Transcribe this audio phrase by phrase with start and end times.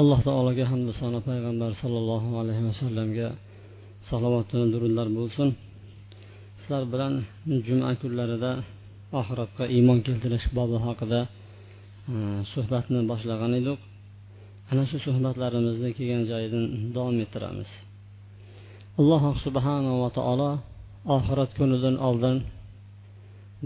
[0.00, 3.28] alloh taologa hamda sano payg'ambar sollallohu alayhi vasallamga
[4.08, 5.48] salovatli durudlar bo'lsin.
[6.60, 7.12] Sizlar bilan
[7.66, 8.52] juma kunlarida
[9.20, 11.20] oxiratga iymon keltirish bobi haqida
[12.12, 12.14] e,
[12.52, 13.80] suhbatni boshlagan edik.
[14.70, 16.64] Ana shu suhbatlarimizni kelgan joyidan
[16.96, 17.70] davom ettiramiz.
[19.00, 20.50] Alloh subhanava taolo
[21.16, 22.36] oxirat kunidan oldin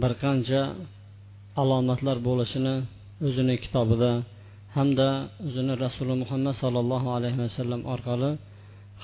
[0.01, 0.63] bir qancha
[1.61, 2.77] alomatlar bo'lishini
[3.25, 4.13] o'zini kitobida
[4.77, 5.09] hamda
[5.47, 8.31] o'zini rasuli muhammad sollallohu alayhi vasallam orqali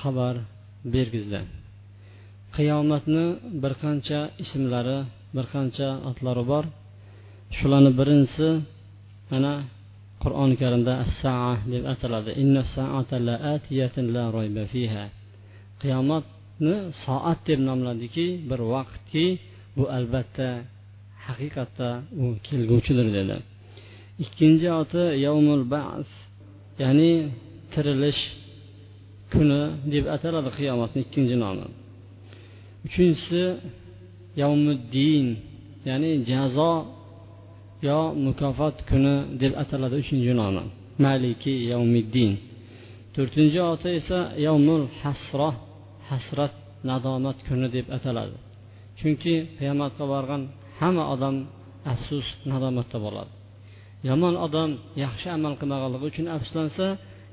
[0.00, 0.34] xabar
[0.94, 1.41] bergizdi.
[2.56, 3.24] Qiyomatni
[3.62, 4.98] bir qancha ismlari
[5.36, 6.64] bir qancha otlari bor.
[7.56, 8.48] Shularni birinchisi
[9.33, 9.55] mana
[10.22, 12.30] qur'oni karimda as saa deb ataladi.
[15.83, 16.74] Qiyomatni
[17.05, 19.27] soat deb nomladiki bir vaqtki
[19.77, 20.48] bu albatta
[21.27, 21.88] haqiqatda
[22.22, 23.36] u kelguvchidir dedi.
[24.24, 26.08] Ikkinchi oti yavmul bas
[26.82, 27.12] ya'ni
[27.72, 28.22] tirilish
[29.32, 29.60] kuni
[29.92, 31.66] deb ataladi qiyomatni ikkinchi nomi.
[32.86, 33.44] Uchinchisi
[34.40, 35.26] yavmuddin
[35.88, 36.72] ya'ni jazo
[37.88, 40.62] yo mukofot kuni deb ataladi uchinchi nomi.
[41.04, 42.32] Maliki yavmiddin.
[43.14, 45.50] To'rtinchi oti esa yavmul hasro
[46.08, 46.54] hasrat
[46.88, 48.36] nadomat kuni deb ataladi.
[48.98, 50.42] Chunki qiyomatga borgan
[50.80, 51.36] hamma odam
[51.92, 53.32] afsus nadomatda bo'ladi.
[54.08, 54.70] Yomon odam
[55.05, 56.86] yaxshi amal qilmaganligi uchun afsuslansa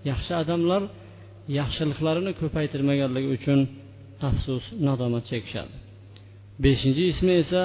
[0.09, 0.81] yaxshi odamlar
[1.59, 3.59] yaxshiliklarini ko'paytirmaganligi uchun
[4.30, 5.75] afsus nadomat chekishadi.
[6.63, 7.63] Beshinchi ismi esa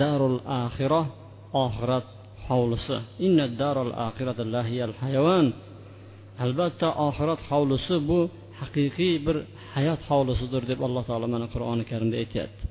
[0.00, 1.02] darul axiro
[1.64, 2.06] oxirat
[2.48, 2.96] hovlisi.
[6.44, 8.18] Albatta oxirat hovlisi bu
[8.60, 9.36] haqiqiy bir
[9.74, 12.64] hayot hovlisidir deb alloh taolo mana qur'oni karimda aytyapti.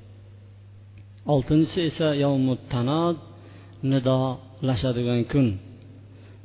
[1.34, 3.16] Oltinchisi esa yovmuttanod
[4.60, 5.48] nidolashadigan kun.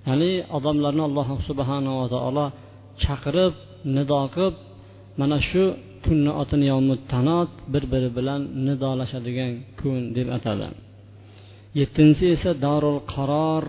[0.07, 2.45] Ya'ni odamlarni alloh subhanava taolo
[3.03, 3.53] chaqirib
[3.95, 4.55] nido qilib
[5.19, 5.63] mana shu
[6.05, 10.67] kunni otini yovmuttanot bir biri bilan nidolashadigan kun deb atadi.
[11.79, 13.63] Yettinchisi esa darul qaror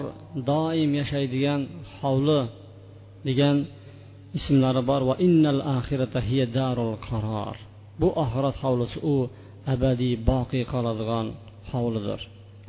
[0.51, 1.61] doim yashaydigan
[1.99, 2.41] hovli
[3.27, 3.57] degan
[4.39, 5.03] ismlari bor.
[5.11, 7.57] Va innal axirata hiya darul qaror.
[8.01, 9.17] Bu oxirat hovlisi u
[9.73, 11.27] abadiy boqiy qoladigan
[11.71, 12.21] hovlidir.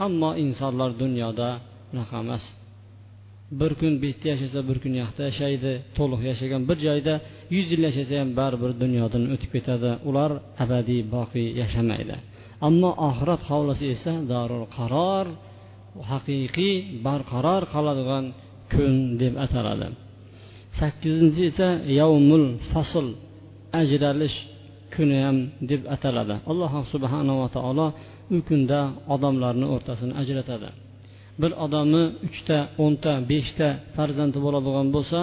[0.05, 1.49] Ammo insonlar dunyoda
[1.93, 2.45] unaqa emas.
[3.59, 5.71] Bir kun bu yerda yashasa bir kun yoqda yashaydi.
[5.97, 7.13] To'liq yashagan bir joyda
[7.55, 9.91] yuz yil yashasa ham baribir dunyodan o'tib ketadi.
[10.09, 10.31] Ular
[10.63, 12.15] abadiy boqiy yashamaydi.
[12.67, 15.25] Ammo oxirat hovlisi esa darul qaror
[16.11, 16.75] haqiqiy
[17.05, 18.25] barqaror qoladigan
[18.73, 19.87] kun deb ataladi.
[20.79, 21.69] Sakkizinchi esa
[21.99, 23.07] yavmul fasl
[23.81, 24.37] ajralish
[24.93, 25.37] kuni ham
[25.71, 26.35] deb ataladi.
[26.51, 27.87] Alloh subhanava taolo
[28.35, 28.79] u kunda
[29.15, 30.69] odamlarni o'rtasini ajratadi.
[31.41, 35.19] Bir odamni uchta o'nta beshta farzandi bo'ladigan bo'lsa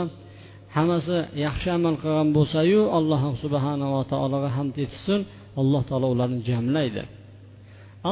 [0.76, 1.16] hammasi
[1.46, 5.20] yaxshi amal qilgan bo'lsayu alloh subhanava taologa hamd etsin
[5.60, 7.02] alloh taolo ularni jamlaydi.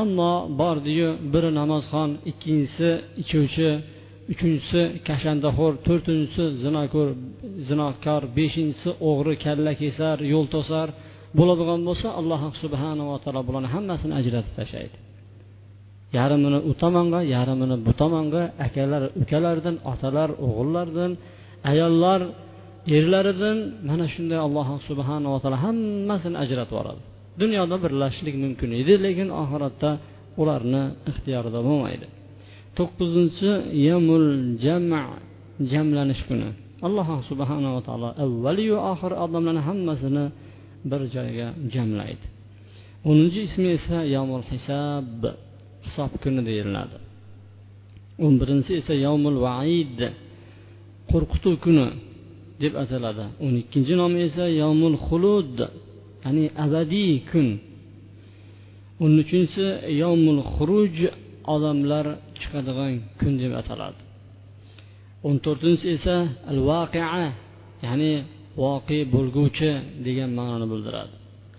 [0.01, 2.91] Ammo bordiyu biri namozxon ikkinchisi
[3.23, 3.71] ichuvchi
[4.33, 7.09] uchinchisi kashandaxo'r to'rtinchisi zinoko'r
[7.69, 10.89] zinokor beshinchisi o'g'ri kalla kesar yo'l to'sar
[11.38, 14.97] bo'ladigan bo'lsa alloh subhanava taolo bularni hammasini ajratib tashlaydi.
[16.19, 21.10] Yarmini u tomonga yarmini bu tomonga akalar ukalardan otalar o'g'illardan
[21.70, 22.20] ayollar
[22.97, 27.03] erlaridan mana shunday alloh subhanava taolo hammasini ajratib yuboradi.
[27.43, 29.91] Dunyoda birlashishlik mumkin edi lekin oxiratda
[30.41, 32.06] ularni ixtiyorida bo'lmaydi.
[32.78, 33.50] To'qqizinchi
[33.88, 34.28] yamul
[34.64, 35.03] jama
[35.73, 36.49] jamlanish kuni.
[36.87, 40.25] Alloh subhanava taolo avvaliyu oxiri odamlarni hammasini
[40.90, 42.26] bir joyga jamlaydi.
[43.08, 45.20] O'ninchi ismi esa yomul hisob
[45.87, 46.96] hisob kuni deyiladi.
[48.25, 49.99] O'n birinchisi esa yomul vaid
[51.11, 51.87] qo'rqituv kuni
[52.62, 53.25] deb ataladi.
[53.44, 55.56] O'n ikkinchi nomi esa yomul xulud
[56.25, 57.49] ya'ni abadiy kun.
[59.02, 59.67] O'n uchinchisi
[60.02, 60.96] yomul xuruj
[61.55, 62.06] odamlar
[62.38, 64.00] chiqadigan kun deb ataladi.
[65.26, 66.17] O'n to'rtinchisi esa
[66.50, 67.06] al vaqia
[67.87, 68.12] ya'ni
[68.60, 69.70] voqe bo'lguvchi
[70.06, 71.14] degan ma'noni bildiradi.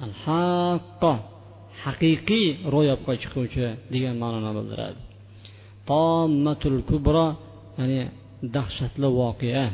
[0.05, 1.13] Al haqqo
[1.83, 4.99] haqiqiy ro'yobga chiquvchi degan ma'noni bildiradi.
[5.89, 7.27] Tommatul kubro
[7.79, 8.01] ya'ni
[8.55, 9.65] dahshatli voqea.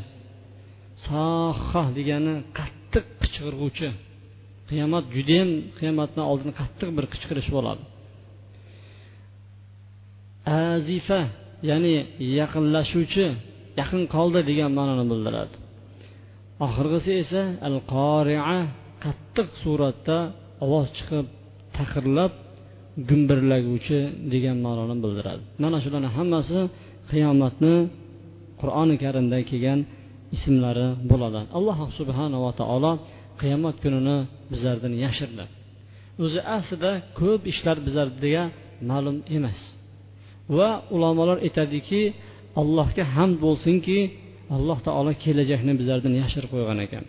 [1.06, 3.89] Soha degani qattiq qichqirg'uvchi.
[4.69, 5.50] Qiyomat judayam
[5.80, 7.83] qiyomatni oldin qattiq bir qichqirish bo'ladi.
[10.74, 11.21] Azifa
[11.69, 11.95] ya'ni
[12.39, 13.25] yaqinlashuvchi
[13.80, 15.56] yaqin qoldi degan ma'noni bildiradi.
[16.66, 18.58] Oxirgisi esa al qoria
[19.04, 20.18] qattiq suratda
[20.66, 21.26] ovoz chiqib
[21.78, 22.34] taqirlab
[23.10, 24.00] gumbirlaguvchi
[24.34, 25.42] degan ma'noni bildiradi.
[25.64, 26.60] Mana shularni hammasi
[27.12, 27.76] qiyomatni
[28.62, 29.80] qur'oni karimda kelgan
[30.36, 31.42] ismlari bo'ladi.
[31.58, 32.94] Alloh subhanava taolo
[33.42, 34.18] qiyomat kunini
[34.52, 35.46] bizlardan yashirdi.
[36.24, 38.44] O'zi aslida ko'p ishlar bizlarga
[38.90, 39.60] ma'lum emas.
[40.58, 42.02] Va ulamolar aytadiki
[42.62, 43.98] allohga hamd bo'lsinki
[44.56, 47.06] alloh taolo kelajakni bizlardan yashirib qo'ygan ekan.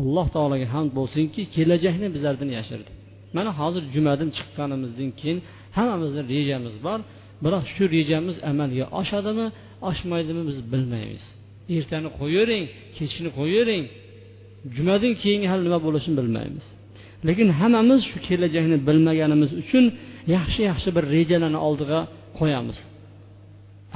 [0.00, 2.90] Alloh taologa hamd bo'lsinki kelajakni bizlardan yashirdi.
[3.36, 5.38] Mana hozir jumadan chiqqanimizdan keyin
[5.76, 7.00] hammamizni rejamiz bor.
[7.44, 9.46] Biroq shu rejamiz amalga oshadimi
[9.90, 11.24] oshmaydimi biz bilmaymiz.
[11.76, 12.64] Ertani qo'yavering
[12.96, 13.84] kechni qo'yavering.
[14.76, 16.66] Jumadan keyingi hali nima bo'lishini bilmaymiz.
[17.28, 19.84] Lekin hammamiz shu kelajakni bilmaganimiz uchun
[20.36, 22.00] yaxshi yaxshi bir rejalarni oldiga
[22.38, 22.78] qo'yamiz.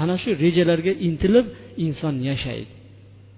[0.02, 1.46] Ana shu rejalarga intilib
[1.84, 2.72] inson yashaydi.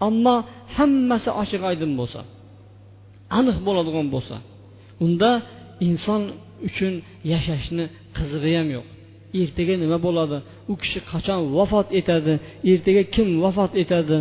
[0.09, 0.37] Ammo
[0.77, 2.21] hammasi ochiq oydin bo'lsa
[3.39, 4.37] aniq bo'ladigan bo'lsa
[5.05, 5.31] unda
[5.89, 6.23] inson
[6.69, 6.95] uchun
[7.33, 7.85] yashashni
[8.17, 8.87] qizig'i ham yo'q.
[9.41, 10.37] Ertaga nima bo'ladi?
[10.73, 12.35] U kishi qachon vafot etadi?
[12.73, 14.19] Ertaga kim vafot etadi?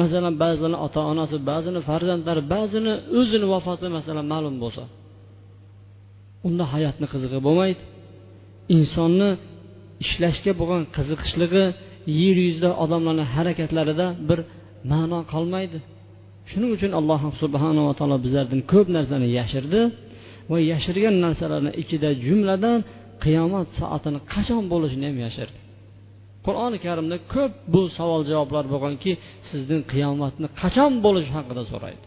[0.00, 4.84] Masalan ba'zini ota onasi ba'zini farzandlari ba'zini o'zini vafoti masalan ma'lum bo'lsa
[6.46, 7.82] unda hayotni qizig'i bo'lmaydi.
[8.76, 9.28] Insonni
[10.04, 11.64] ishlashga bo'lgan qiziqishligi
[12.20, 14.38] yer yuzida odamlarni harakatlarida bir
[14.92, 15.78] ma'no qolmaydi.
[16.50, 19.80] Shuning uchun alloh subhanava taolo bizlardan ko'p narsani yashirdi
[20.50, 22.78] va yashirgan narsalarni ichida jumladan
[23.24, 25.58] qiyomat soatini qachon bo'lishini ham yashirdi.
[26.46, 29.12] Qur'oni karimda ko'p bu savol javoblar bo'lganki
[29.50, 32.04] sizdan qiyomatni qachon bo'lishi haqida so'raydi.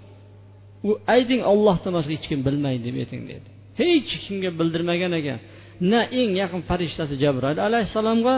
[0.89, 3.47] U ayting ollohdan boshqa hech kim bilmaydi deb ayting dedi.
[3.81, 5.39] Hech kimga bildirmagan ekan.
[5.91, 8.35] Na eng yaqin farishtasi jabroil alayhissalomga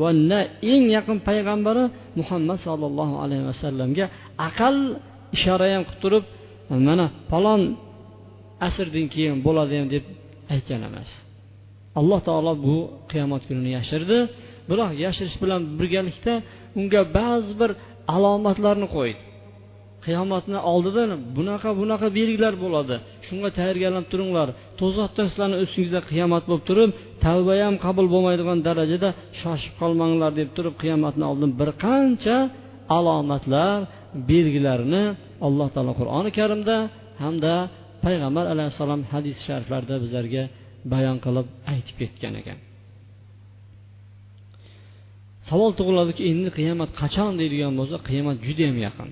[0.00, 0.40] va na
[0.72, 1.84] eng yaqin payg'ambari
[2.18, 4.04] muhammad sollallohu alayhi vasallamga
[4.48, 4.76] aql
[5.36, 6.24] ishora ham qilib turib
[6.86, 7.62] mana falon
[8.66, 10.04] asrdan keyin bo'ladi ham deb
[10.54, 11.10] aytgan emas.
[12.00, 12.76] Alloh taolo bu
[13.10, 14.18] qiyomat kunini yashirdi.
[14.70, 16.34] Biroq yashirish bilan birgalikda
[16.78, 17.70] unga ba'zi bir
[18.14, 19.20] alomatlarni qo'ydi.
[20.06, 22.94] Qiyomatni oldidan bunaqa bunaqa belgilar bo'ladi.
[23.26, 24.48] Shunga tayyorgarlanib turinglar.
[24.80, 26.90] To'zatdan sizlarni ustingizda qiyomat bo'lib turib
[27.26, 29.08] tavba ham qabul bo'lmaydigan darajada
[29.40, 32.36] shoshib qolmanglar deb turib qiyomatni oldin bir qancha
[32.98, 33.78] alomatlar
[34.30, 35.04] belgilarni
[35.46, 36.76] alloh taolo qur'oni karimda
[37.22, 37.54] hamda
[38.04, 40.42] payg'ambar alayhissalom hadis shariflarida bizlarga
[40.92, 42.58] bayon qilib aytib ketgan ekan.
[45.48, 49.10] Savol tug'iladiki endi qiyomat qachon deydigan bo'lsa qiyomat judayam yaqin.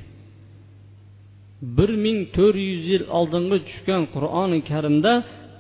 [1.63, 5.13] Bir ming to'rt yuz yil oldingi tushgan qur'oni karimda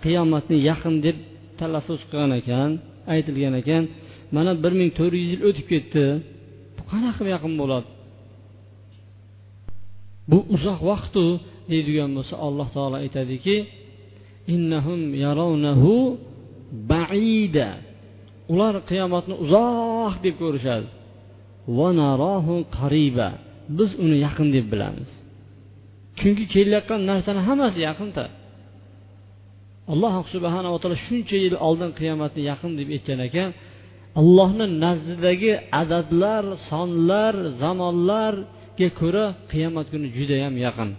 [0.04, 1.16] qiyomatni yaqin deb
[1.58, 2.70] talaffuz qilgan ekan
[3.14, 3.84] aytilgan ekan.
[4.36, 6.04] Mana bir ming to'rt yuz yil o'tib ketdi.
[6.76, 7.88] Bu qanaqa yaqin bo'ladi?
[10.30, 11.24] Bu uzoq vaqtu
[11.70, 13.56] deydigan bo'lsa alloh taolo aytadiki
[14.54, 15.94] innahum yarawnahu
[16.92, 17.68] baida.
[18.52, 20.88] Ular qiyomatni uzoq deb ko'rishadi.
[22.78, 23.28] Qariba.
[23.78, 25.10] Biz uni yaqin deb bilamiz.
[26.20, 28.24] Chunki kelayotgan narsani hammasi yaqinda
[29.92, 33.50] alloh subhanava taolo shuncha yil oldin qiyomatni yaqin deb aytgan ekan
[34.20, 40.90] allohni nazdidagi adadlar sonlar zamonlarga ko'ra qiyomat kuni judayam yaqin.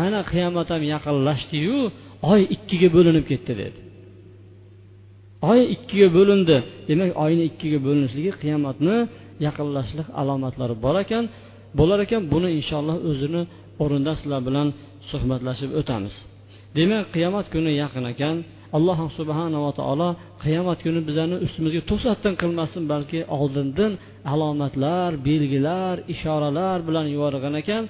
[0.00, 1.78] Mana qiyomat ham yaqinlashdiyu
[2.32, 3.78] oy ikkiga bo'linib ketdi dedi.
[5.50, 6.56] Oy ikkiga bo'lindi.
[6.88, 8.96] Demak oyni ikkiga bo'linishligi qiyomatni
[9.46, 11.24] yaqinlashlik alomatlari bor ekan
[11.78, 13.42] bo'lar ekan buni inshaalloh o'zini
[13.82, 14.68] o'rinda sizlar bilan
[15.10, 16.14] suhbatlashib o'tamiz.
[16.76, 18.36] Demak qiyomat kuni yaqin ekan.
[18.76, 20.08] Alloh subhanava taolo
[20.44, 23.92] qiyomat kuni bizlarni ustimizga to'satdan qilmasin balki oldindan
[24.32, 27.82] alomatlar belgilar ishoralar bilan yuborgan ekan.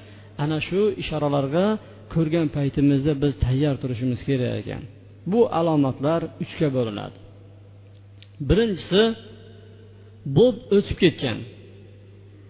[0.43, 1.67] Ana shu ishoralarga
[2.15, 4.83] ko'rgan paytimizda biz tayyor turishimiz kerak ekan.
[5.33, 7.17] Bu alomatlar uchga bo'linadi.
[8.49, 9.03] Birinchisi
[10.37, 11.39] bo'lib o'tib ketgan.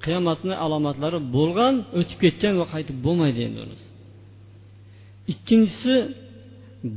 [0.04, 3.86] Qiyomatni alomatlari bo'lgan o'tib ketgan va qaytib bo'lmaydi endi unisi
[5.32, 5.94] ikkinchisi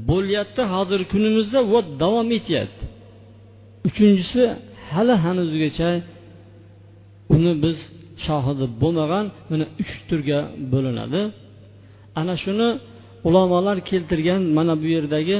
[0.10, 2.84] bo'lyapti hozirgi kunimizda va davom etyapti.
[3.88, 4.44] Uchinchisi
[4.91, 5.89] hali hanuzgacha
[7.36, 7.77] uni biz
[8.25, 10.39] shohidi bo'lmagan mana uch turga
[10.74, 11.22] bo'linadi.
[12.20, 12.70] Ana shuni
[13.27, 15.38] ulamolar keltirgan mana bu yerdagi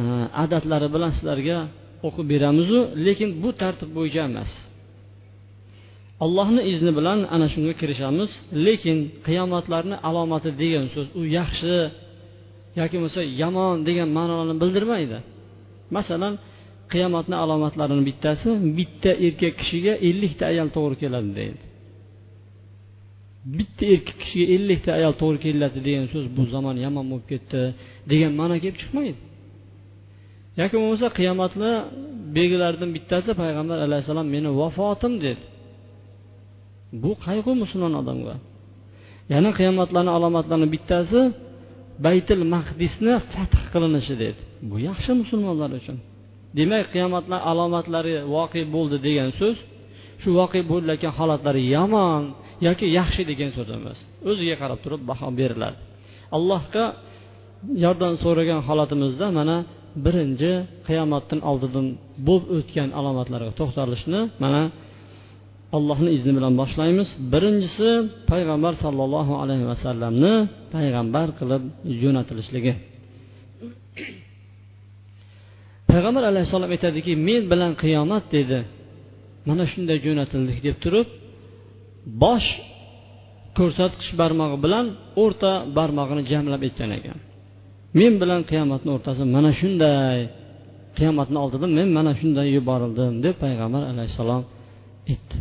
[0.00, 0.02] e,
[0.44, 1.58] adatlari bilan sizlarga
[2.06, 4.50] o'qib beramizu lekin bu tartib bo'yicha emas.
[6.24, 8.30] Allohni izni bilan ana shunga kirishamiz.
[8.66, 11.74] Lekin qiyomatlarni alomati degan so'z u yaxshi
[12.80, 15.18] yoki bo'lmasa yomon degan ma'noni bildirmaydi.
[15.96, 16.34] Masalan
[16.92, 18.48] qiyomatni alomatlarini bittasi
[18.78, 21.60] bitta erkak kishiga ellikta ayol to'g'ri keladi deydi.
[23.58, 27.60] Bitta erkak kishiga ellikta ayol to'g'ri keladi degan so'z bu zamon yomon bo'lib ketdi
[28.10, 29.20] degan ma'no kelib chiqmaydi.
[30.60, 31.72] Yoki bo'lmasa qiyomatni
[32.36, 35.42] belgilaridan bittasi payg'ambar alayhissalom meni vafotim dedi.
[37.02, 38.34] Bu qayg'u musulmon odamga.
[39.32, 41.20] Yana qiyomatlarni alomatlarining bittasi
[42.06, 44.40] baytil mahdisni fath qilinishi dedi.
[44.70, 45.96] Bu yaxshi musulmonlar uchun.
[46.58, 49.56] Demak qiyomatlar alomatlari voqe bo'ldi degan so'z
[50.20, 52.22] shu voqe bo'layotgan holatlari yomon
[52.66, 53.98] yoki yaxshi degan so'z emas.
[54.30, 55.78] O'ziga qarab turib baho beriladi.
[56.36, 56.84] Allohga
[57.84, 59.56] yordam so'ragan holatimizda mana
[60.04, 60.52] birinchi
[60.88, 61.86] qiyomatdan oldindan
[62.26, 64.62] bo'lib o'tgan alomatlarga to'xtalishni mana
[65.76, 67.08] allohni izni bilan boshlaymiz.
[67.32, 67.88] Birinchisi
[68.30, 70.34] payg'ambar sollallohu alayhi vasallamni
[70.74, 71.62] payg'ambar qilib
[72.02, 72.72] jo'natilishligi.
[75.90, 78.58] Payg'ambar alayhissalom aytadiki men bilan qiyomat dedi.
[79.48, 81.08] Mana shunday jo'natildik deb turib
[82.24, 82.48] bosh
[83.58, 84.86] ko'rsatkich barmog'i bilan
[85.22, 87.18] o'rta barmog'ini jamlab aytgan ekan.
[87.98, 90.18] Men bilan qiyomatni o'rtasi mana shunday
[90.98, 94.42] qiyomatni oldida men mana shunday yuborildim deb payg'ambar alayhissalom
[95.12, 95.36] aytdi.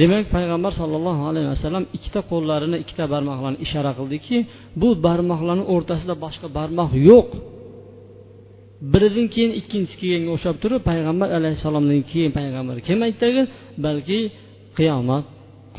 [0.00, 4.36] Demak payg'ambar sollallohu alayhi vasallam ikkita qo'llarini ikkita barmoqlarini ishora qildiki
[4.80, 7.28] bu barmoqlarni o'rtasida boshqa barmoq yo'q.
[8.92, 13.42] Biridan keyin ikkinchisi kelganga o'xshab turib payg'ambar alayhissalomdan keyin payg'ambar kelmaydidagi
[13.86, 14.18] balki
[14.78, 15.24] qiyomat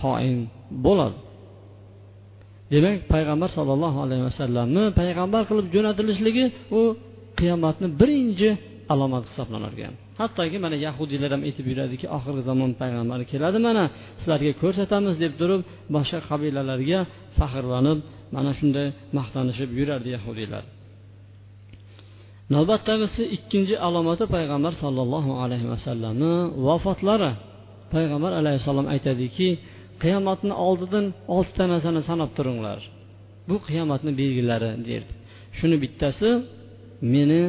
[0.02, 0.40] qoim
[0.86, 1.18] bo'ladi.
[2.74, 6.46] Demak payg'ambar sollallohu alayhi vasallamni payg'ambar qilib jo'natilishligi
[6.80, 6.82] u
[7.40, 8.50] qiyomatni birinchi
[8.94, 13.84] alomat hisoblanar ekan hattoki mana yahudiylar ham aytib yuradiki oxirgi zamon payg'ambari keladi mana
[14.20, 15.62] sizlarga ko'rsatamiz deb turib
[15.96, 17.00] boshqa qabilalarga
[17.38, 18.00] faxrlanib
[18.36, 20.64] mana shunday maqtanishib yurardi yahudiylar.
[22.54, 26.34] Navbatdagisi ikkinchi alomati payg'ambar sollallohu alayhi vasallamni
[26.68, 27.32] vafotlari.
[27.94, 29.50] Payg'ambar alayhissalom aytadiki
[30.04, 32.80] qiyomatni oldidan oltita narsani sanab turinglar.
[33.50, 35.14] Bu qiyomatni belgilari derdi.
[35.58, 36.30] Shuni bittasi
[37.14, 37.42] meni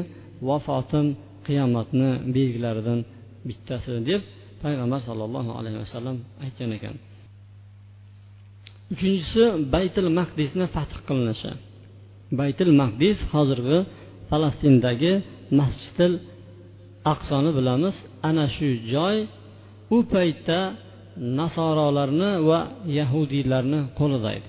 [0.49, 1.07] vafotim
[1.49, 3.00] qiyomatni belgilaridan
[3.49, 4.23] bittasi deb
[4.62, 6.95] payg'ambar sollallohu alayhi vasallam aytgan ekan.
[8.93, 11.50] Uchinchisi baytil maqdisni fath qilinishi.
[12.40, 13.78] Baytil maqdis hozirgi
[14.28, 15.12] falastindagi
[15.61, 16.14] masjidil
[17.12, 17.97] aqsoni bilamiz.
[18.28, 19.17] Ana shu joy
[19.97, 20.61] u paytda
[21.40, 22.61] nasorolarni va
[22.99, 24.49] yahudiylarni qo'lida edi.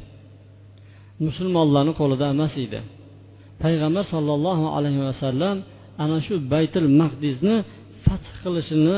[1.26, 2.80] Musulmonlarni qo'lida emas edi.
[3.64, 5.56] Payg'ambar sollallohu alayhi vasallam
[6.04, 7.56] ana shu baytul maqdisni
[8.06, 8.98] fath qilishini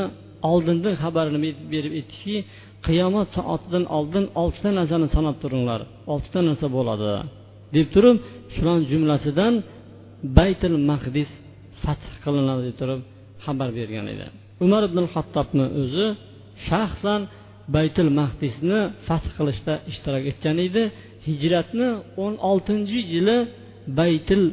[0.51, 1.39] oldindan xabarini
[1.73, 2.35] berib aytdiki
[2.87, 5.81] qiyomat soatidan oldin oltita narsani sanab turinglar
[6.13, 7.11] oltita narsa bo'ladi.
[7.75, 8.17] Deb turib
[8.53, 9.53] shular jumlasidan
[10.39, 11.29] baytul maqdis
[11.83, 13.01] fath qilinadi deb turib
[13.45, 14.25] xabar bergan edi.
[14.65, 16.07] Umar ibn hattobni o'zi
[16.67, 17.21] shaxsan
[17.75, 20.83] baytul mahdisni fath qilishda ishtirok etgan edi.
[21.27, 21.87] Hijratni
[22.23, 23.37] o'n oltinchi yili
[23.99, 24.43] baytul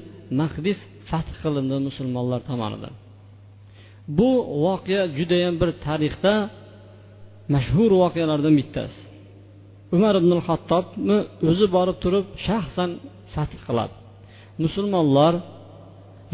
[0.41, 0.79] mahdis
[1.09, 2.95] fath qilindi musulmonlar tomonidan.
[4.19, 4.31] Bu
[4.65, 6.35] voqea judayam bir tarixda
[7.55, 9.01] mashhur voqealardan bittasi.
[9.97, 11.19] Umar ibn hattobni
[11.51, 12.91] o'zi borib turib shaxsan
[13.35, 13.95] fath qiladi.
[14.65, 15.35] Musulmonlar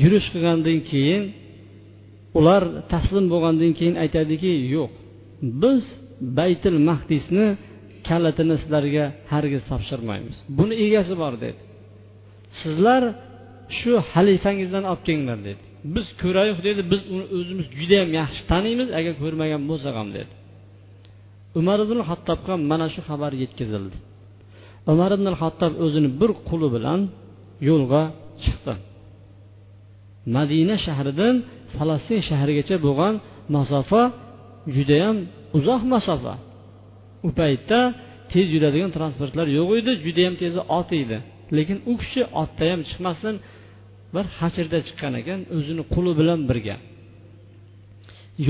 [0.02, 1.22] yurish qilgandan keyin
[2.38, 2.62] ular
[2.92, 4.92] taslim bo'lgandan keyin aytadiki yo'q
[5.62, 5.82] biz
[6.38, 7.46] baytil mahdisni
[8.08, 10.36] kalitini sizlarga hargiz topshirmaymiz.
[10.58, 11.60] Buni egasi bor dedi.
[12.60, 13.02] Sizlar
[13.78, 15.62] shu halifangizdan olib kelinglar dedi.
[15.94, 20.32] Biz ko'raylik dedi biz uni o'zimiz judayam yaxshi taniymiz agar ko'rmagan bo'lsak ham dedi.
[21.60, 23.96] Umar ibn hattobga mana shu xabar yetkazildi.
[24.92, 27.00] Umar ibn hattob o'zini bir quli bilan
[27.68, 28.02] yo'lga
[28.44, 28.74] chiqdi.
[30.36, 31.34] Madina shahridan
[31.76, 33.14] falastin shahrigacha bo'lgan
[33.56, 34.02] masofa
[34.76, 35.16] judayam
[35.56, 36.34] uzoq masofa.
[37.26, 37.80] U paytda
[38.32, 41.18] tez yuradigan transportlar yo'q edi judayam tezi ot edi.
[41.56, 43.34] Lekin u kishi otda ham chiqmasdan
[44.14, 46.76] bir hachirda chiqqan ekan o'zini quli bilan birga.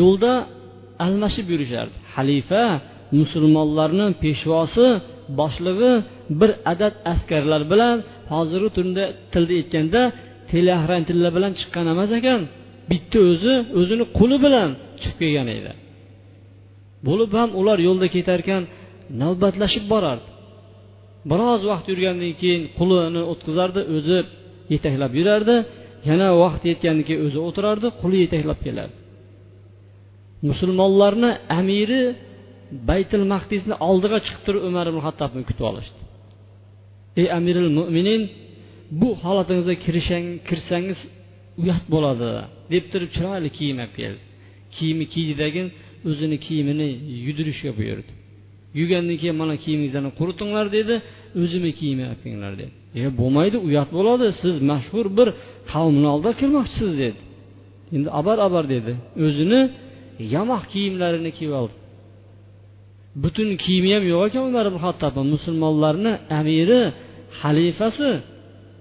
[0.00, 0.32] Yo'lda
[1.06, 1.96] almashib yurishardi.
[2.14, 2.64] Halifa
[3.20, 4.86] musulmonlarni peshvosi
[5.40, 5.92] boshlig'i
[6.40, 7.96] bir adad askarlar bilan
[8.32, 10.02] hozirgi tunda tilda aytganda
[10.50, 12.40] teleohrantillar bilan chiqqan emas ekan
[12.90, 14.68] bitta o'zi o'zini quli bilan
[15.00, 15.72] chiqib kelgan edi.
[17.06, 18.62] Bo'lib ham ular yo'lda ketarkan
[19.22, 20.28] navbatlashib borardi.
[21.30, 24.18] Biroz vaqt yurgandan keyin qulini o'tkazardi o'zi
[24.72, 25.56] yetaklab yurardi.
[26.10, 28.96] Yana vaqt yetganda keyin o'zi o'tirardi quli yetaklab kelardi.
[30.48, 32.02] Musulmonlarni amiri
[32.90, 35.98] baytul mahdisni oldiga chiqib turib umar ibn hattobni kutib olishdi.
[37.20, 38.22] Ey amiril mo'minin
[39.00, 39.76] bu holatingizga
[40.48, 41.00] kirsangiz
[41.62, 42.28] uyat bo'ladi
[42.72, 44.20] deb turib chiroyli kiyim olib keldi.
[44.74, 45.62] Kiyimi kiydidagi
[46.08, 46.88] o'zini kiyimini
[47.26, 48.12] yudirishga buyurdi.
[48.78, 50.94] Yuvgandan keyin mana kiyimingizni quritinglar dedi.
[51.42, 52.74] O'zimni kiyimni olib kelinglar dedi.
[53.00, 54.26] E bo'lmaydi uyat bo'ladi.
[54.42, 55.28] Siz mashhur bir
[55.72, 57.20] qavmni oldiga kirmoqchisiz dedi.
[57.96, 58.92] Endi abar abar dedi.
[59.24, 59.60] O'zini
[60.34, 61.74] yamoq kiyimlarini kiyib oldi.
[63.22, 66.80] Butun kiyimi ham yo'q ekan umar ibn hattob musulmonlarni amiri
[67.40, 68.08] xalifasi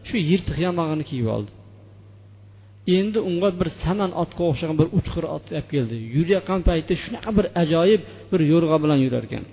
[0.07, 1.51] shu yirtiq yamog'ini kiyib oldi.
[2.97, 5.95] Endi unga bir saman otga o'xshagan bir uchqur ot olib keldi.
[6.15, 8.01] Yurayotgan paytda shunaqa bir ajoyib
[8.31, 9.45] bir yo'rg'a bilan yurar ekan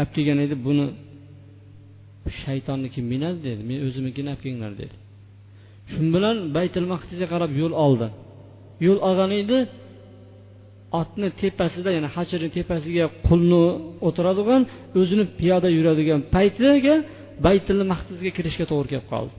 [0.00, 0.86] olib kelgan edi buni
[2.42, 4.94] shaytonniki minadi dedi men o'zimnikini olib kelinglar dedi.
[5.90, 8.08] Shu bilan baytul maqdisga qarab yo'l oldi.
[8.86, 9.58] Yo'l olgan edi
[11.00, 13.64] otni tepasida ya'ni hachirni tepasiga qulni
[14.08, 14.62] o'tiradigan
[15.00, 16.94] o'zini piyoda yuradigan paytiga
[17.46, 19.34] baytul maqdisga kirishga to'g'ri kelib qoldi.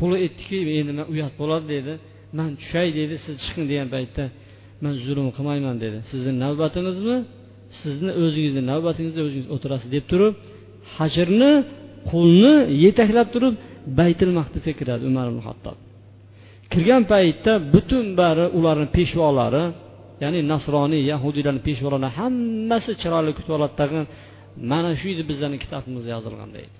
[0.00, 1.92] Quli aytdiki endi man uyat bo'ladi dedi.
[2.38, 4.24] Man tushay dedi siz chiqing degan paytda
[4.84, 5.98] man zulm qilmayman dedi.
[6.10, 7.18] Sizni navbatingizmi?
[7.80, 10.34] Sizni o'zingizni navbatingizda o'zingiz o'tirasiz deb turib
[10.96, 11.52] hajrni
[12.10, 12.54] qulni
[12.84, 13.54] yetaklab turib
[14.00, 15.76] baytil maqdisga kiradi umar ibn hattob
[16.72, 19.64] kirgan paytda butun bari ularni peshvolari
[20.22, 23.74] ya'ni nasroniy yahudiylarni peshvolari hammasi chiroyli kutib oladi.
[23.80, 24.04] Tag'in
[24.72, 26.76] mana shu edi bizlarni kitobimizda yozilgan deydi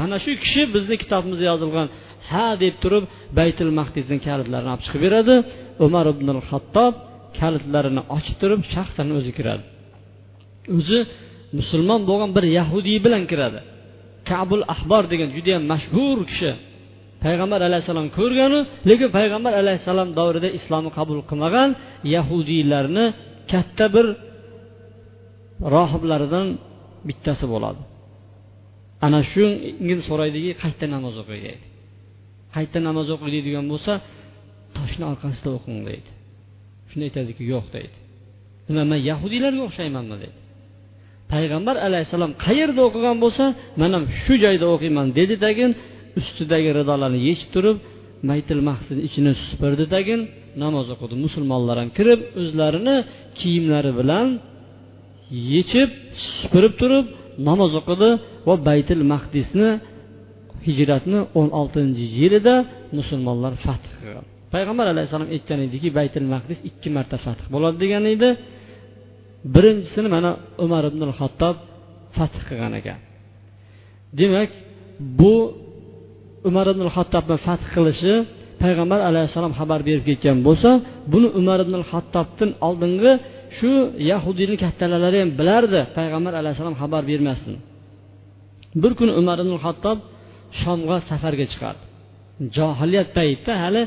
[0.00, 1.86] mana shu kishi bizni kitobimizda yozilgan.
[2.30, 3.04] Ha deb turib
[3.38, 5.34] baytil mahdisni kalitlarini olib chiqib beradi.
[5.86, 6.94] Umar ibn hattob
[7.40, 9.64] kalitlarini ochib turib shaxsan o'zi kiradi.
[10.76, 10.98] O'zi
[11.58, 13.60] musulmon bo'lgan bir yahudiy bilan kiradi.
[14.30, 16.50] Kabul ahbor degan judayam mashhur kishi
[17.24, 21.68] payg'ambar alayhissalom ko'rganu lekin payg'ambar alayhissalom davrida islomni qabul qilmagan
[22.14, 23.04] yahudiylarni
[23.52, 24.06] katta bir
[25.74, 26.46] rohiblaridan
[27.08, 27.82] bittasi bo'ladi.
[29.06, 31.66] Ana shunga so'raydiki qayerda namoz o'qing deydi
[32.54, 33.92] qayerda namoz o'qing deydigan bo'lsa
[34.76, 36.10] toshni orqasida o'qing deydi.
[36.88, 37.96] Shunda aytadiki yo'q deydi.
[38.68, 40.38] Nima man yahudiylarga o'xshaymanmi deydi.
[41.32, 43.44] Payg'ambar alayhissalom qayerda o'qigan bo'lsa
[43.80, 45.70] man ham shu joyda o'qiyman dedi tagin
[46.20, 47.76] ustidagi ridolarni yechib turib
[48.30, 50.20] maytil mahsini ichini supurdi tagin
[50.64, 51.14] namoz o'qidi.
[51.26, 52.96] Musulmonlar ham kirib o'zlarini
[53.38, 54.26] kiyimlari bilan
[55.54, 55.90] yechib
[56.40, 57.06] supurib turib
[57.48, 58.10] namoz o'qidi
[58.48, 59.68] va baytil mahdisni
[60.66, 62.54] hijratni o'n oltinchi yilida
[62.98, 64.24] musulmonlar fath qilgan.
[64.54, 68.28] Payg'ambar alayhissalom aytgan ediki baytil mahdis ikki marta fath bo'ladi degan edi.
[69.54, 70.30] Birinchisini mana
[70.64, 71.56] umar ibn xattob
[72.16, 72.98] fath qilgan ekan.
[74.18, 74.50] Demak
[75.20, 75.34] bu
[76.48, 78.14] umar ibn xattobni fath qilishi
[78.62, 80.70] payg'ambar alayhissalom xabar berib ketgan bo'lsa
[81.12, 83.12] buni umar ibn xattobdan oldingi
[83.56, 83.70] shu
[84.10, 87.56] yahudiyni kattalari ham bilardi payg'ambar alayhissalom xabar bermasdan.
[88.82, 89.98] Bir kuni umar ibn xattob
[90.60, 91.80] shomga safarga chiqadi
[92.56, 93.82] johiliyat paytida hali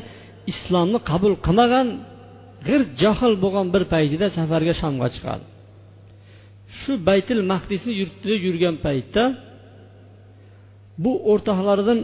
[0.52, 1.86] islomni qabul qilmagan
[2.66, 5.44] g'irt johil bo'lgan bir paytida safarga shomga chiqadi
[6.78, 9.22] shu baytil mahdisni yurtida yurgan paytda
[11.04, 11.98] bu o'rtoqlaridan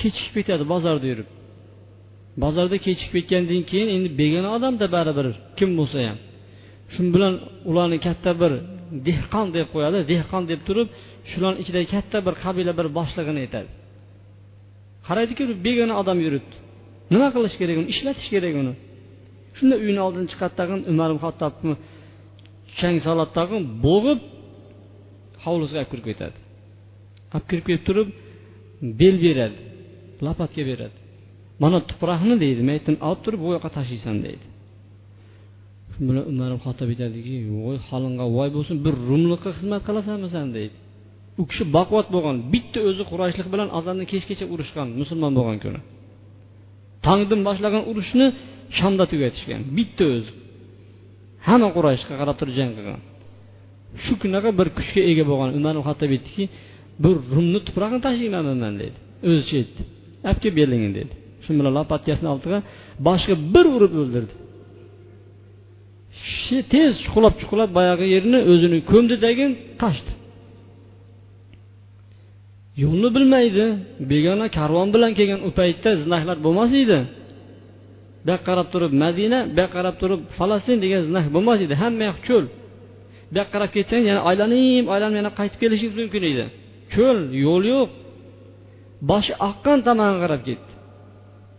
[0.00, 1.28] kechikib ketadi bozorda yurib.
[2.44, 5.26] Bozorda kechikib ketgandan keyin endi begona odamda baribir
[5.58, 6.18] kim bo'lsa ham.
[6.92, 7.34] Shu bilan
[7.70, 8.52] ularni katta bir
[9.08, 10.88] dehqon deb qo'yadi dehqon deb turib
[11.30, 13.68] shularni ichida katta bir qabila bir boshlig'ini aytadi.
[15.06, 16.56] Qaraydiki begona odam yuribdi.
[17.12, 17.88] Nima qilish kerak uni?
[17.94, 18.72] Ishlatish kerak uni.
[19.56, 21.74] Shunda uyni oldidan chiqadi tag'in umar hattobni
[23.86, 24.20] bo'g'ib
[25.44, 26.38] hovlisiga olib kirib ketadi
[27.34, 28.08] olib kirib kelib turib
[29.00, 29.58] bel beradi
[30.26, 30.96] lapatga beradi
[31.62, 34.46] mana tuproqni deydi man aytdim olib turib bu yoqqa tashlaysan deydi
[35.92, 40.76] shu bilan umar xattob aytadiki voy holingga voy bo'lsin bir rumliqqa xizmat qilasanmi san deydi
[41.40, 45.80] u kishi baquvvat bo'lgan bitta o'zi qurashlik bilan azonni kechgacha urushgan musulmon bo'lgan kuni
[47.06, 48.26] tongdan boshlagan urushni
[48.78, 50.30] shomda tugatishgan bitta o'zi
[51.46, 53.00] hamma qurayshga qarab turib jang qilgan
[54.04, 56.44] shu kunaqa bir kuchga ega bo'lgan umar hattob aytdiki
[57.04, 58.98] bir rumni tuprog'ini tashlaymanmi man dedi
[59.28, 59.82] o'zicha aytdi.
[60.28, 61.12] Olib kelib berling dedi.
[61.44, 62.58] Shu bilan lopatkasini oldiga
[63.06, 64.34] boshiga bir urib o'ldirdi.
[66.72, 69.50] Tez chuqurlab chuqurlab boyagi yerni o'zini ko'mdi tagin
[69.82, 70.12] qochdi
[72.82, 73.64] yo'lni bilmaydi
[74.12, 76.98] begona karvon bilan kelgan u paytda znaklar bo'lmas edi.
[78.28, 81.74] Bu yoqqa qarab turib madina bu yoqqa qarab turib falastin degan znak bo'lmas edi.
[81.82, 82.44] Hamma yoq cho'l.
[83.30, 86.44] Bu yoqqa qarab ketsangiz yana aylanib aylanib yana qaytib kelishingiz mumkin edi.
[86.94, 87.88] Cho'l yo'l yo'q.
[89.10, 90.70] Boshi oqqan tomonga qarab ketdi.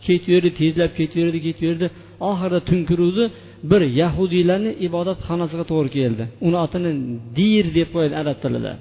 [0.05, 1.87] Ketaverdi tezlab ketaverdi ketaverdi.
[2.29, 3.23] Oxirida tun kiruvdi
[3.71, 6.23] bir yahudiylarni ibodatxonasiga to'g'ri keldi.
[6.47, 6.91] Uni otini
[7.37, 8.71] dir deb qo'yadi arab tilida.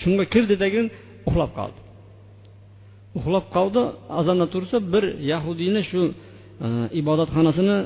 [0.00, 0.86] Shunga kirdidagin
[1.28, 1.78] uxlab qoldi.
[3.18, 3.82] Uxlab qoldi
[4.20, 6.02] azondan tursa bir yahudiyni shu
[6.64, 6.68] Э,
[7.00, 7.78] ibodatxonasini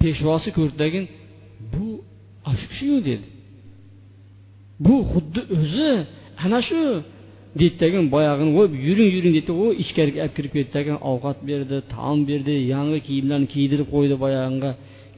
[0.00, 1.04] peshvosi ko'rdidagin
[1.72, 1.86] bu
[2.76, 3.26] shu dedi.
[4.84, 5.90] Bu xuddi o'zi
[6.44, 6.80] ana shu
[7.60, 12.54] deydidagin boyag'ini qo'yib yuring yuring deydi u ichkariga olib kirib ketdidagin ovqat berdi taom berdi
[12.74, 14.70] yangi kiyimlarni kiydirib qo'ydi boyag'iga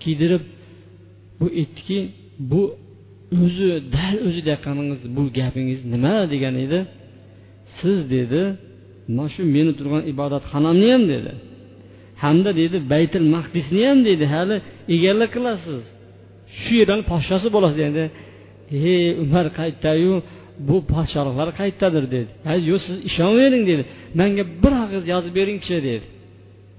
[0.02, 0.42] kiydirib
[1.40, 1.98] bu aytdiki
[2.52, 2.62] bu
[3.44, 6.78] o'zi dal o'zi deyotganingiz bu gapingiz nima degan edi?
[7.78, 8.42] Siz dedi.
[9.16, 11.32] Mana shu meni turgan ibodatxonamni ham dedi.
[12.22, 14.56] Hamda dedi baytil mahdisni ham dedi hali
[14.94, 15.82] egalik qilasiz.
[16.60, 18.04] Shu yerdan podshosi bo'lasiz endi
[18.82, 20.12] he umar qayerdayu
[20.68, 22.30] bu podshohliklar qayerdadir dedi.
[22.70, 23.82] Yo'q siz ishonavering dedi.
[24.20, 26.06] Manga bir og'iz yozib beringchi dedi.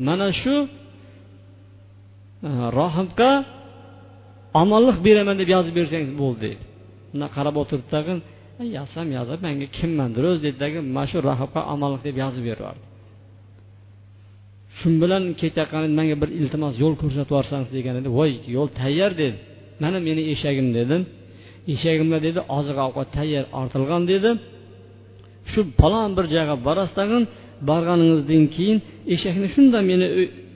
[0.08, 0.56] Mana shu
[2.48, 2.50] e,
[2.80, 3.32] rohibga
[4.62, 6.64] omonlik beraman deb yozib bersangiz bo'ldi dedi.
[7.12, 8.20] Bundoq qarab o'tirdi tag'in
[8.78, 12.91] yozsam yozib manga kimmandir o'zi dedidagi mana shu rohibga omonlik deb yozib beryubordi
[14.82, 18.10] shu bilan ketayotgan manga bir iltimos yo'l ko'rsatib yuborsangiz degan edi.
[18.20, 19.38] Voy yo'l tayyor dedi.
[19.84, 21.02] Mana meni eshagim dedim.
[21.74, 24.30] Eshagimda dedi oziq ovqat tayyor ortilgan dedi.
[25.52, 27.24] Shu palon bir joyga borasiz tag'in
[27.70, 28.78] borganingizdan keyin
[29.13, 30.06] eshakni shunda meni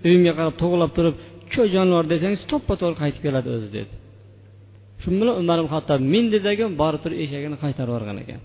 [0.07, 1.15] uyimga qarab to'g'lab turib
[1.53, 3.93] cho jonivor desangiz to'ppa to'g'ri qaytib keladi o'zi dedi.
[5.01, 8.41] Shu bilan umar ibn hattob min dedagi borib turib eshagini qaytarib yuborgan ekan.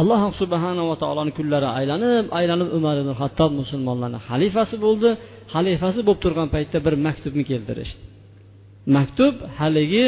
[0.00, 5.08] Alloh subhanava taoloni kunlari aylanib aylanib umar ibn hattob musulmonlarni xalifasi bo'ldi.
[5.54, 8.02] Xalifasi bo'lib turgan paytda bir maktubni keltirishdi
[8.96, 10.06] maktub haligi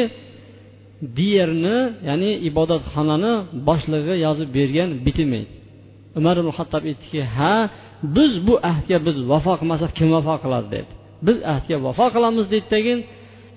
[1.17, 1.77] diyerni
[2.09, 3.33] ya'ni ibodatxonani
[3.67, 5.51] boshlig'i yozib bergan bitim edi.
[6.19, 7.55] Umar ibn hattob aytdiki ha
[8.15, 10.67] biz bu ahdga biz vafo qilmasak kim vafo qiladi?
[10.73, 10.91] dedi.
[11.27, 12.99] Biz ahdga vafo qilamiz deydidagin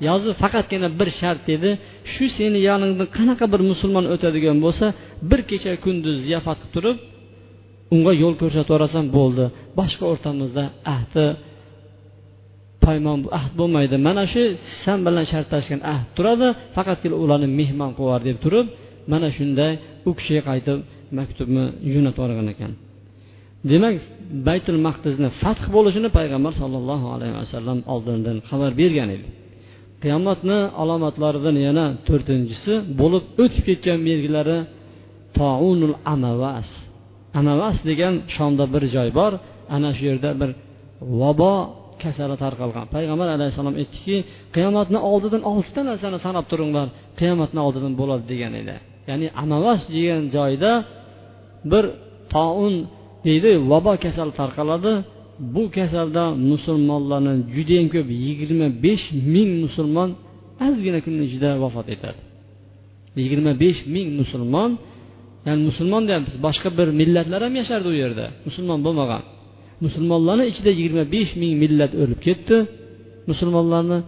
[0.09, 1.71] yozib faqatgina bir shart dedi
[2.13, 4.87] shu seni yoningdan qanaqa bir musulmon o'tadigan bo'lsa
[5.31, 6.97] bir kecha kunduz ziyofat qilib turib
[7.95, 9.45] unga yo'l ko'rsatib yuborasan bo'ldi.
[9.79, 11.27] Boshqa o'rtamizda ahdi
[12.85, 13.97] paymon ahd bo'lmaydi.
[14.09, 14.43] Mana shu
[14.85, 18.67] san bilan shartlashgan ahd turadi faqatgina ularni mehmon qilib deb turib
[19.13, 19.73] mana shunday
[20.09, 20.79] u kishiga qaytib
[21.19, 22.73] maktubni jo'natib yuborgan ekan.
[23.71, 23.95] Demak
[24.49, 29.27] baytul maqdisni fath bo'lishini payg'ambar sollallohu alayhi vasallam oldindan xabar bergan edi.
[30.03, 34.59] Qiyomatni alomatlaridan yana to'rtinchisi bo'lib o'tib ketgan belgilari
[35.39, 36.69] tounul amavas.
[37.41, 39.33] Amavas degan shomda bir joy bor
[39.77, 40.51] ana shu yerda bir
[41.21, 41.55] vabo
[42.03, 42.87] kasali tarqalgan.
[42.95, 44.17] Payg'ambar alayhissalom aytdiki
[44.57, 46.87] qiyomatni oldidan oltita narsani sanab turinglar
[47.21, 48.77] qiyomatni oldidan bo'ladi degan edi.
[49.09, 50.73] Ya'ni amavas degan joyda
[51.73, 51.85] bir
[52.35, 52.75] toun
[53.27, 54.93] deydi vabo kasali tarqaladi
[55.55, 60.11] bu kasaldan musulmonlarni judayam ko'p yigirma besh ming musulmon
[60.67, 62.21] ozgina kunni ichida vafot etadi.
[63.21, 64.71] Yigirma besh ming musulmon
[65.47, 69.23] ya'ni musulmon deyapmiz boshqa bir millatlar ham yashardi u yerda musulmon bo'lmagan.
[69.85, 72.57] Musulmonlarni ichida yigirma besh ming millat o'lib ketdi.
[73.31, 73.99] Musulmonlarni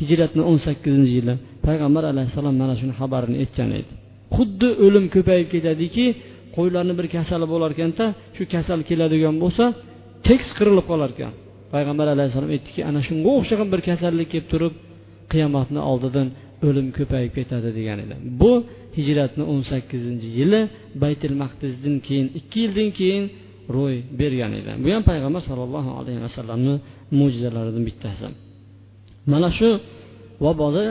[0.00, 1.34] hijratni o'n sakkizinchi yili
[1.66, 3.92] payg'ambar alayhissalom mana shuni xabarini aytgan edi.
[4.36, 6.04] Xuddi o'lim ko'payib ketadiki
[6.56, 8.04] qo'ylarni bir kasali bo'lar ekanda
[8.36, 9.64] shu kasal keladigan bo'lsa
[10.26, 11.32] tekis qirilib qolar ekan
[11.74, 14.74] payg'ambar alayhissalom aytdiki ana shunga o'xshagan bir kasallik kelib turib
[15.32, 16.26] qiyomatni oldidan
[16.66, 18.14] o'lim ko'payib ketadi degan edi.
[18.40, 18.52] Bu
[18.98, 20.60] hijratni o'n sakkizinchi yili
[21.02, 23.24] baytil maqdisdan keyin ikki yildan keyin
[23.76, 24.70] ro'y bergan edi.
[24.82, 26.74] Bu ham payg'ambar sollallohu alayhi vasallamni
[27.18, 28.26] mo'jizalaridan bittasi.
[29.32, 29.70] Mana shu
[30.44, 30.84] vaboda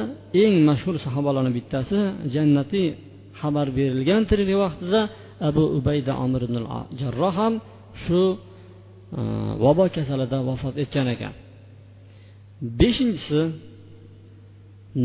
[0.43, 1.97] eng mashhur sahobalarni bittasi
[2.33, 2.87] jannatiy
[3.39, 5.01] xabar berilgan tirik vaqtida
[5.49, 6.57] abu ubayda amir ibn
[7.01, 7.53] jarroh ham
[8.03, 8.21] shu
[9.63, 11.33] vabo kasalida vafot etgan ekan.
[12.79, 13.41] Beshinchisi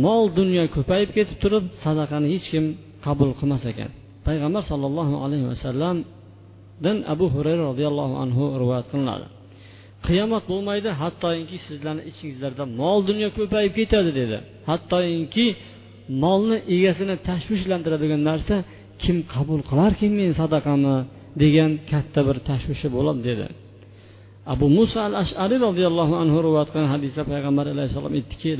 [0.04, 2.64] mol dunyo ko'payib ketib turib sadaqani hech kim
[3.06, 3.90] qabul qilmas ekan.
[4.26, 9.26] Payg'ambar sollallohu alayhi vasallamdan abu hurayra roziyallohu anhu rivoyat qilinadi.
[10.06, 14.36] Qiyomat bo'lmaydi hattoki sizlarni ichingizlarda mol dunyo ko'payib ketadi dedi.
[14.70, 15.46] Hattoki
[16.22, 18.56] molni egasini tashvishlantiradigan narsa
[19.02, 20.96] kim qabul qilarkin meni sadaqamni
[21.42, 23.46] degan katta bir tashvishi bo'ladi dedi.
[24.52, 28.50] Abu muso al ashariy roziyallohu anhu rivoyat qilgan hadisda payg'ambar alayhissalom aytdiki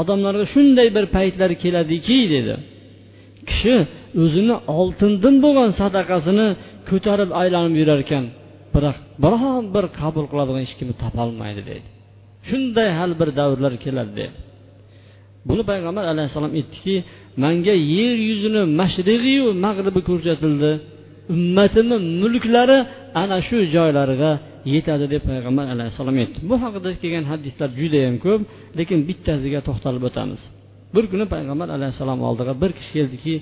[0.00, 2.54] odamlarga shunday bir paytlar keladiki dedi.
[3.48, 3.74] Kishi
[4.22, 6.46] o'zini oltindan bo'lgan sadaqasini
[6.88, 8.24] ko'tarib aylanib yurar ekan
[8.74, 11.88] biroq biron bir qabul qiladigan hech kimni topolmaydi deydi
[12.48, 14.34] shunday hal bir davrlar keladi dedi.
[15.48, 16.94] Buni payg'ambar alayhissalom aytdiki
[17.44, 20.70] manga yer yuzini mashrig'iyu mag'ribi ko'rsatildi.
[21.34, 22.78] Ummatimni mulklari
[23.22, 24.32] ana shu joylariga
[24.74, 26.38] yetadi deb payg'ambar alayhissalom aytdi.
[26.50, 28.40] Bu haqida kelgan hadislar judayam ko'p
[28.78, 30.40] lekin bittasiga to'xtalib o'tamiz.
[30.94, 33.34] Bir kuni payg'ambar alayhissalom oldiga bir kishi keldiki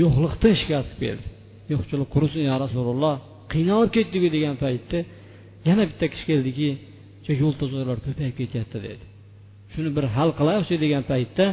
[0.00, 1.26] yo'qliqdan shikoyat qilib keldi.
[1.72, 3.14] Yo'qchilik qurisin yo rasululloh
[3.52, 4.98] qiynalib ketdik degan paytda
[5.68, 6.68] yana bitta kishi keldiki
[7.42, 9.04] yo'l to'siqlar ko'payib ketyapti dedi.
[9.72, 11.46] Shuni bir hal qilaylikchi degan paytda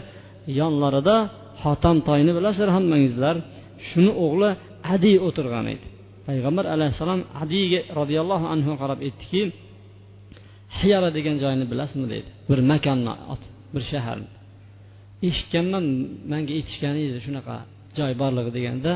[0.60, 1.16] yonlarida
[1.64, 3.36] xotam toyni bilasizlar hammangizlar
[3.90, 4.50] shuni o'g'li
[4.94, 5.88] adiy o'tirgan edi.
[6.28, 9.42] Payg'ambar alayhissalom adiyga roziyallohu anhu qarab aytdiki
[10.80, 12.08] hiyara degan joyni bilasizmi?
[12.14, 12.30] dedi.
[12.50, 13.14] Bir makonni
[13.74, 14.30] bir shaharni
[15.28, 15.86] eshitganman
[16.32, 17.56] manga aytishgan edi shunaqa
[17.98, 18.94] joy borligi deganda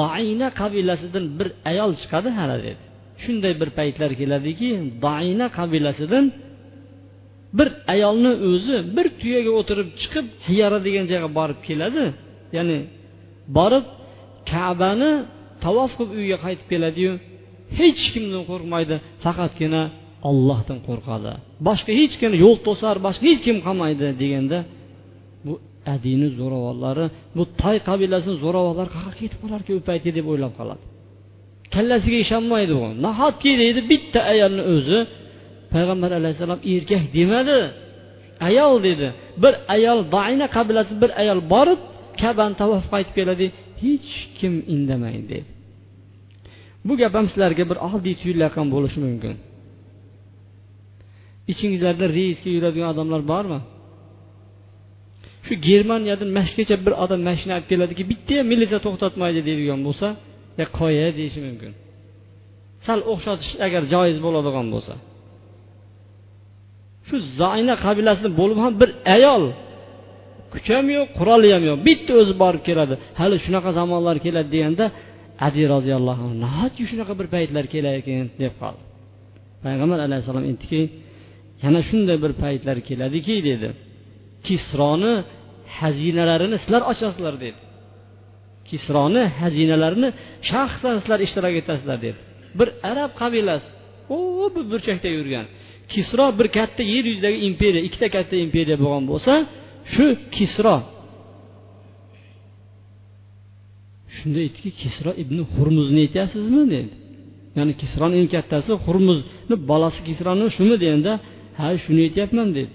[0.00, 2.82] daina qabilasidan bir ayol chiqadi hali dedi.
[3.22, 4.68] Shunday bir paytlar keladiki
[5.06, 6.24] daina qabilasidan
[7.58, 12.04] bir ayolni o'zi bir tuyaga o'tirib chiqib hiyara degan joyga borib keladi.
[12.56, 12.78] Ya'ni
[13.56, 13.84] borib
[14.50, 15.12] kabani
[15.64, 17.12] tavof qilib uyiga qaytib keladiyu
[17.78, 18.96] hech kimdan qo'rqmaydi.
[19.24, 19.82] Faqatgina
[20.30, 21.32] ollohdan qo'rqadi.
[21.68, 24.58] Boshqa hech kim yo'l to'sar boshqa hech kim qolmaydi deganda
[25.46, 25.52] bu
[25.94, 30.82] adini zo'ravonlari bu toy qabilasini zo'ravonlari qayerga ketib qolarkan u payti deb o'ylab qoladi.
[31.74, 32.82] Kallasiga ishonmaydi u.
[33.06, 34.98] Nahotki deydi bitta ayolni o'zi
[35.74, 37.58] payg'ambar alayhissalom erkak demadi.
[38.48, 39.08] Ayol dedi
[39.42, 41.80] bir ayol daina qabilasi bir ayol borib
[42.22, 43.46] kabani tavof qaytib keladi
[43.82, 45.24] hech kim indamaydi.
[45.32, 45.50] Dedi
[46.84, 49.34] bu gap ham sizlarga bir oddiy tuyulayotgan bo'lishi mumkin.
[51.52, 53.60] Ichingizlarda reysga yuradigan odamlar bormi?
[55.46, 60.06] Shu germaniyadan mashgacha bir odam mashina olib keladiki bitta ham militsiya to'xtatmaydi deydigan bo'lsa
[60.60, 61.72] ya qo'ya deyishi mumkin.
[62.86, 64.94] Sal o'xshatish agar joiz bo'ladigan bo'lsa.
[67.08, 69.44] Shu zayna qabilasida bo'lib ham bir ayol
[70.52, 71.78] kuch ham yo'q quroli ham yo'q.
[71.88, 72.94] Bitta o'zi borib keladi.
[73.20, 74.84] Hali shunaqa zamonlar keladi deganda
[75.46, 78.82] adi roziyallohu anhu nahotki shunaqa bir paytlar kelar ekan deb qoldi.
[79.64, 80.80] Payg'ambar alayhissalom aytdiki
[81.64, 83.68] yana shunday bir paytlar keladiki dedi.
[84.46, 85.14] Kisroni
[85.78, 87.60] xazinalarini sizlar ochasizlar dedi.
[88.68, 90.08] Kisroni xazinalarini
[90.50, 92.18] shaxsan sizlar ishtirok etasizlar dedi.
[92.58, 93.68] Bir arab qabilasi
[94.16, 94.18] u
[94.54, 95.46] bir burchakda yurgan.
[95.92, 99.32] Kisro bir katta yer yuzidagi imperiya ikkita katta imperiya bo'lgan bo'lsa
[99.92, 100.04] shu
[100.36, 100.76] kisro.
[104.16, 106.92] Shunda aytdiki kisro ibn hurmuzni aytyapsizmi dedi.
[107.56, 111.12] Ya'ni kisroni eng kattasi hurmuzni bolasi kisroni shumi deganda
[111.58, 112.74] ha shuni aytyapman dedi.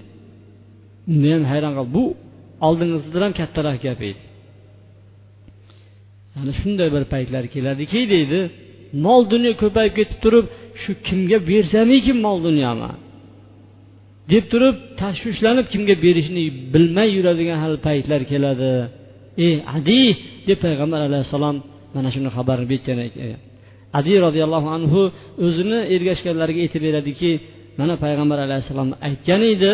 [1.12, 1.92] Unda ham hayron qoldi.
[1.98, 2.04] Bu
[2.68, 4.22] oldingisidan ham kattaroq gap edi.
[6.40, 8.40] Ana shunday bir paytlar keladiki deydi
[9.06, 10.46] mol dunyo ko'payib ketib turib
[10.82, 12.90] shu kimga bersamikin mol dunyoni
[14.32, 18.74] deb turib tashvishlanib kimga berishni bilmay yuradigan hali paytlar keladi.
[19.46, 20.02] Ey adi
[20.48, 21.56] deb payg'ambar alayhissalom
[21.96, 23.40] mana shuni xabarni bergan ekan.
[24.00, 25.02] Adi roziyallohu anhu
[25.46, 27.32] o'zini ergashganlarga aytib beradiki
[27.80, 29.74] mana payg'ambar alayhissalom aytgan edi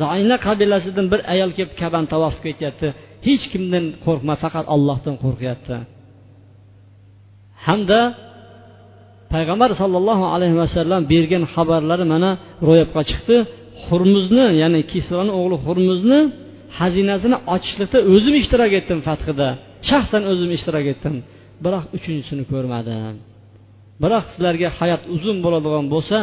[0.00, 2.88] zoyna qabilasidan bir ayol kelib kabani tavof ketyapti.
[3.26, 5.76] Hech kimdan qo'rqma faqat ollohdan qo'rqyapti.
[7.66, 8.00] Hamda
[9.34, 12.30] payg'ambar sollallohu alayhi vasallam bergan xabarlari mana
[12.68, 13.36] ro'yobga chiqdi.
[13.88, 16.20] Hurmuzni ya'ni kisroni o'g'li hurmuzni
[16.78, 19.48] xazinasini ochishlikda o'zim ishtirok etdim fathida.
[19.88, 21.14] Shaxsan o'zim ishtirok etdim.
[21.64, 23.14] Biroq uchinchisini ko'rmadim.
[24.02, 26.16] Biroq sizlarga hayot uzun bo'ladigan bo'lsa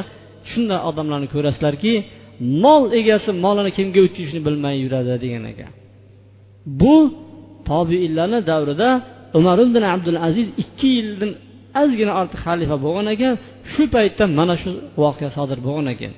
[0.51, 1.93] shunday odamlarni ko'rasizlarki
[2.63, 5.71] mol egasi molini kimga o'tkazishni bilmay yuradi degan ekan
[6.81, 6.95] bu
[7.69, 8.89] tobiinlarni davrida
[9.39, 11.31] umar ibn abdul aziz ikki yildan
[11.81, 13.33] ozgina ortiq xalifa bo'lgan ekan
[13.71, 14.69] shu paytda mana shu
[15.03, 16.13] voqea sodir bo'lgan ekan.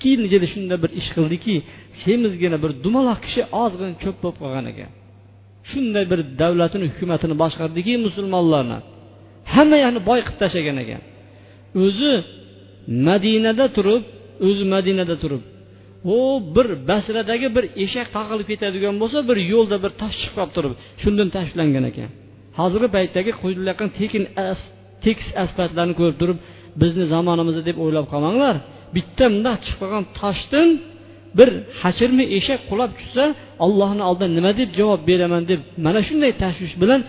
[0.00, 1.54] Ikki yil ichida shunday bir ish qildiki
[2.02, 4.90] semizgina bir dumaloq kishi ozgina ko'p bo'lib qolgan ekan.
[5.70, 8.78] Shunday bir davlatini hukumatini boshqardiki musulmonlarni.
[9.54, 11.00] Hamma yoqni boy qilib tashlagan ekan.
[11.84, 12.12] O'zi
[13.08, 14.02] madinada turib
[14.48, 15.42] o'zi madinada turib
[16.14, 16.16] u
[16.56, 21.28] bir basradagi bir eshak taqilib ketadigan bo'lsa bir yo'lda bir tosh chiqib qolib turib shundan
[21.36, 22.10] tashlangan ekan.
[22.58, 24.22] Hozirgi paytdagi quyilayotgan tekin
[25.04, 26.38] tekis asfaltlarni ko'rib turib
[26.82, 28.56] bizni zamonimizda deb o'ylab qolmanglar.
[28.94, 30.68] Bitta bundoq chiqib qolgan toshdan
[31.38, 31.48] bir
[31.82, 33.24] hachirmi eshak qulab tushsa
[33.64, 37.00] allohni oldida nima deb javob beraman deb mana shunday tashvish bilan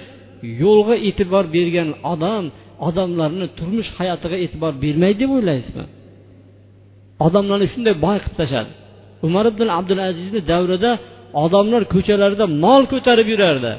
[0.63, 2.44] yo'lga e'tibor bergan odam
[2.88, 5.86] odamlarni turmush hayotiga e'tibor bermaydi deb o'ylaysizmi?
[7.26, 8.72] Odamlarni shunday boy qilib tashladi.
[9.28, 10.91] Umar ibn abdulazizni davrida
[11.44, 13.74] odamlar ko'chalarda mol ko'tarib yurardi.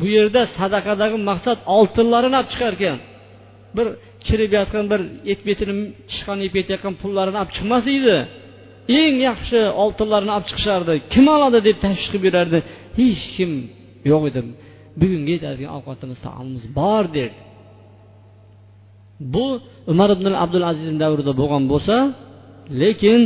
[0.00, 2.98] Bu yerda sadaqadagi maqsad oltinlarini olib chiqar ekan
[3.76, 3.86] bir
[4.26, 5.00] kirib yotgan bir
[5.32, 5.74] et betini
[6.12, 8.16] chiqqan yeb ketayotgan pullarini olib chiqmas edi.
[9.00, 10.94] Eng yaxshi oltinlarni olib chiqishardi.
[11.12, 12.58] Kim oladi deb tashvish qilib yurardi.
[12.98, 13.50] Hech kim
[14.10, 14.40] yo'q edi.
[15.00, 17.40] Bugungi yetadigan ovqatimiz taomimiz bor derdi.
[19.34, 19.46] Bu
[19.92, 21.96] umar ibn abdul azizni davrida bo'lgan bo'lsa
[22.82, 23.20] lekin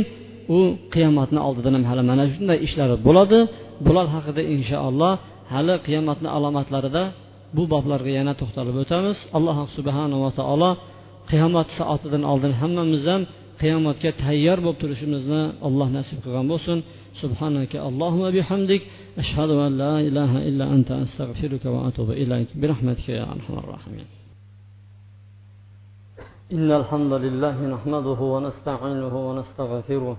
[0.57, 0.59] u
[0.93, 3.39] qiyomatni oldidan ham hali mana shunday ishlar bo'ladi.
[3.85, 5.13] Bular haqida inshaalloh
[5.53, 7.03] hali qiyomatni alomatlarida
[7.55, 9.17] bu boblarga yana to'xtalib o'tamiz.
[9.37, 10.71] Alloh subhanava taolo
[11.31, 13.21] qiyomat soatidan oldin hammamiz ham
[13.61, 16.79] qiyomatga tayyor bo'lib turishimizni alloh nasib qilgan bo'lsin.
[17.23, 18.81] سبحانك اللهم بحمدك
[19.17, 24.07] أشهد أن لا إله إلا أنت أستغفرك وأتوب إليك برحمتك يا أرحم الراحمين
[26.53, 30.17] إن الحمد لله نحمده ونستعينه ونستغفره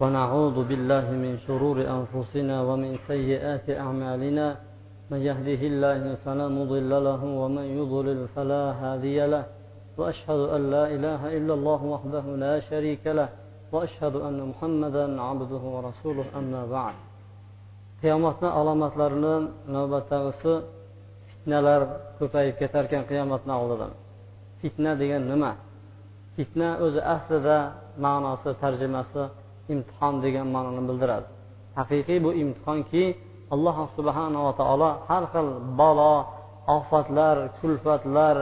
[0.00, 4.56] ونعوذ بالله من شرور أنفسنا ومن سيئات أعمالنا
[5.10, 9.44] من يهده الله فلا مضل له ومن يضلل فلا هادي له
[9.98, 13.28] واشهد ان لا اله الا الله وحده لا شريك له
[13.72, 16.96] واشهد ان محمدا عبده ورسوله اما بعد.
[18.02, 19.36] Qiyomatni alomatlarini
[19.74, 20.52] navbatdagisi
[21.28, 21.80] fitnalar
[22.18, 23.92] ko'payib ketar ekan qiyomatni oldidan
[24.60, 25.52] fitna degan nima?
[26.36, 27.58] Fitna o'zi aslida
[28.04, 29.22] ma'nosi tarjimasi
[29.72, 31.26] imtihon degan ma'noni bildiradi.
[31.78, 33.04] Haqiqiy bu imtihonki
[33.54, 35.48] alloh subhanava taolo har xil
[35.80, 36.14] balo
[36.76, 38.36] ofatlar kulfatlar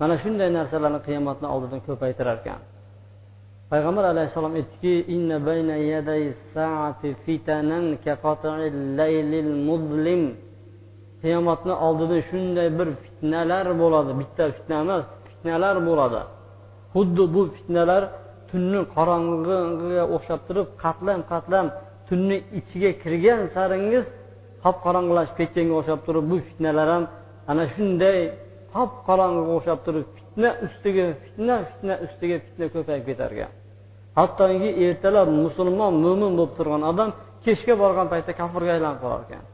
[0.00, 2.60] mana shunday narsalarni qiyomatni oldidan ko'paytirar ekan.
[3.72, 4.94] Payg'ambar alayhissalom aytdiki
[11.22, 14.10] qiyomatni oldida shunday bir fitnalar bo'ladi.
[14.20, 16.20] Bitta fitna emas fitnalar bo'ladi.
[16.94, 18.02] Xuddi bu fitnalar
[18.50, 21.66] tunni qorong'iga o'xshab turib qatlam qatlam
[22.08, 24.06] tunni ichiga kirgan saringiz
[24.64, 27.04] qop qorong'ilashib ketganga o'xshab turib bu fitnalar ham
[27.50, 28.18] ana shunday
[28.74, 33.52] qop qorong'iga o'xshab turib fitna ustiga fitna fitna ustiga fitna ko'payib ketar ekan
[34.18, 37.08] hattoki ertalab musulmon mo'min bo'lib turgan odam
[37.44, 39.44] kechga borgan paytda kofirga aylanib qolar ekan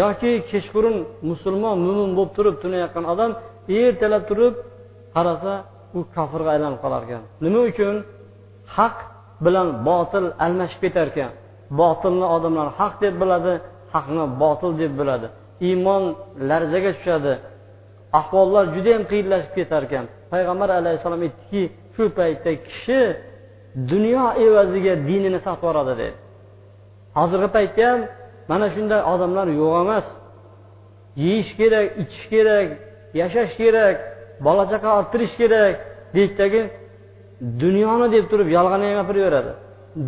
[0.00, 0.96] yoki kechqurun
[1.30, 3.30] musulmon mo'min bo'lib turib tunayotgan odam
[3.82, 4.54] ertalab turib
[5.14, 5.52] qarasa
[5.98, 7.96] u kofirga aylanib qolar ekan nima uchun?
[8.76, 8.96] Haq
[9.44, 11.32] bilan botil almashib ketar ekan
[11.80, 13.52] botilni odamlar haq deb biladi
[13.94, 15.26] haqni botil deb biladi.
[15.68, 16.02] Iymon
[16.50, 17.32] larzaga tushadi.
[18.20, 21.62] Ahvollar judayam qiyinlashib ketar ekan payg'ambar alayhissalom aytdiki
[21.94, 23.00] shu paytda kishi
[23.92, 26.14] dunyo evaziga dinini sotib yuboradi dedi.
[27.18, 28.00] Hozirgi paytda ham
[28.50, 30.06] mana shunday odamlar yo'q emas.
[31.24, 32.68] Yeyish kerak ichish kerak
[33.20, 33.96] yashash kerak
[34.46, 35.74] bola chaqa orttirish kerak
[36.14, 36.62] deydidagi
[37.62, 39.52] dunyoni deb turib yolg'on ham gapiraveradi.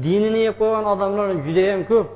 [0.04, 2.06] Dinini yeb qo'ygan odamlar judayam ko'p.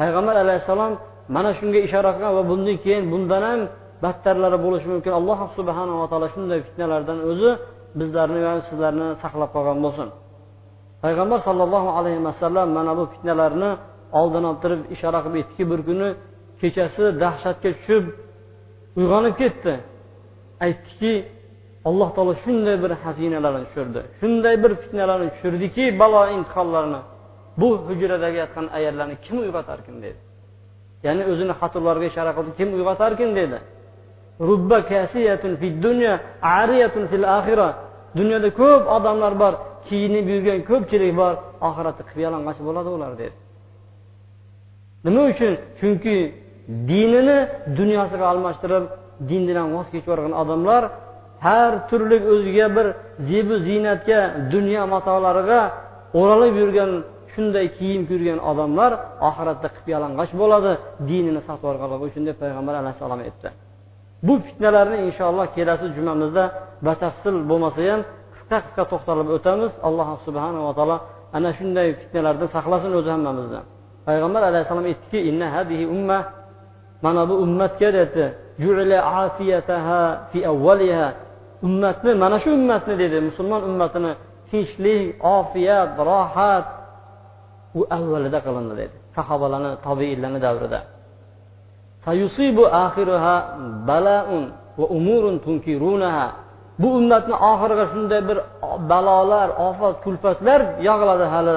[0.00, 0.92] Payg'ambar alayhissalom
[1.34, 3.60] mana shunga ishora qilgan va bundan keyin bundan ham
[4.04, 5.12] battarlari bo'lishi mumkin.
[5.20, 7.50] Alloh subhanava taolo shunday fitnalardan o'zi
[8.00, 10.08] bizlarni va sizlarni saqlab qolgan bo'lsin.
[11.04, 13.70] Payg'ambar sollallohu alayhi vasallam mana bu fitnalarni
[14.20, 16.08] oldin olib turib ishora qilib aytdiki bir kuni
[16.60, 18.04] kechasi dahshatga tushib
[19.00, 19.74] uyg'onib ketdi.
[20.66, 21.12] Aytdiki
[21.90, 24.00] alloh taolo shunday bir xazinalarni tushirdi.
[24.20, 27.00] Shunday bir fitnalarni tushirdiki balo imtihonlarni
[27.60, 30.18] bu hujradagi yotgan ayollarni kim uyg'otarkin dedi
[31.06, 33.58] ya'ni o'zini xatolarga ishora qildi kim uyg'otarkin dedi
[34.48, 36.12] rubba kasiyatun fid dunya
[36.58, 37.68] ariyatun fil axira
[38.18, 39.54] dunyoda ko'p odamlar bor
[39.88, 41.34] kiyinib yurgan ko'pchilik bor
[41.68, 42.18] oxiratda qip
[42.68, 43.36] bo'ladi ular dedi
[45.04, 45.52] nima uchun?
[45.80, 46.16] Chunki
[46.90, 47.38] dinini
[47.78, 48.84] dunyosiga almashtirib
[49.30, 50.82] dindan voz kechib yuborgan odamlar
[51.46, 52.86] har turli o'ziga bir
[53.28, 54.20] zebu ziynatga
[54.54, 55.60] dunyo matolariga
[56.20, 56.90] o'ralib yurgan
[57.32, 58.92] shunday kiyim kiygan odamlar
[59.28, 60.72] oxiratda qip yalang'och bo'ladi
[61.10, 63.48] dinini sotib yuborganligi uchun deb payg'ambar alayhissalom aytdi.
[64.26, 66.44] Bu fitnalarni inshaalloh kelasi jumamizda
[66.86, 68.00] batafsil bo'lmasa ham
[68.34, 69.72] qisqa qisqa to'xtalib o'tamiz.
[69.88, 70.96] Alloh subhanava taolo
[71.36, 73.60] ana shunday fitnalardan saqlasin o'zi hammamizni
[74.08, 76.18] payg'ambar alayhissalom aytdiki inna hadihi umma
[77.04, 78.24] mana bu ummatga dedi.
[81.66, 83.16] Ummatni mana shu ummatni dedi.
[83.28, 84.12] Musulmon ummatini
[84.50, 85.02] tinchlik
[85.38, 86.66] ofiyat rohat
[87.78, 88.96] u avvalida qilindi dedi.
[89.16, 90.80] Sahobalarni tobeinlarni davrida.
[96.82, 98.38] Bu ummatni oxiriga shunday bir
[98.90, 101.56] balolar ofat kulfatlar yog'iladi hali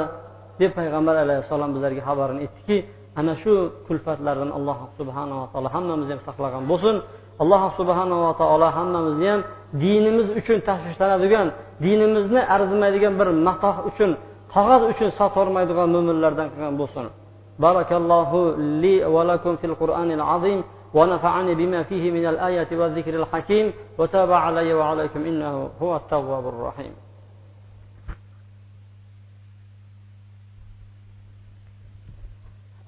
[0.61, 2.77] deb payg'ambar alayhissalom bizlarga xabarini aytdiki
[3.19, 3.53] ana shu
[3.87, 6.95] kulfatlardan alloh subhanava taolo hammamizni ham saqlagan bo'lsin.
[7.42, 9.40] alloh subhanava taolo hammamizni ham
[9.82, 11.46] dinimiz uchun tashvishlanadigan
[11.84, 14.10] dinimizni arzimaydigan bir matoh uchun
[14.54, 17.06] qog'oz uchun sotolmaydigan mo'minlardan qilgan bo'lsin
[17.64, 18.38] barakallohu
[18.82, 20.60] li va lakum fil qur'anil azim
[20.98, 23.66] ونفعني بما فيه من الآية والذكر الحكيم
[23.98, 26.92] وتاب علي وعليكم إنه هو التواب الرحيم